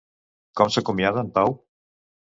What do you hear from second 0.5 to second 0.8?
Com